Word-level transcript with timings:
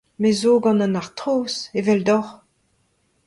Me 0.21 0.29
zo 0.39 0.51
gant 0.63 0.83
an 0.85 0.99
artroz, 1.01 1.55
eveldoc’h! 1.79 2.31